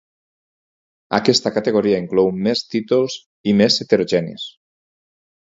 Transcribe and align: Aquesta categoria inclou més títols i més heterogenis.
Aquesta 1.17 1.51
categoria 1.57 1.99
inclou 2.05 2.31
més 2.47 2.65
títols 2.77 3.21
i 3.53 3.57
més 3.61 3.81
heterogenis. 3.87 4.49